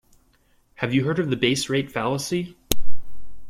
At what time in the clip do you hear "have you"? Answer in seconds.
0.77-1.05